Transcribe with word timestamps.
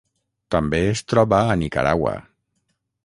També 0.53 0.79
es 0.95 1.03
troba 1.13 1.43
a 1.51 1.59
Nicaragua. 1.65 2.15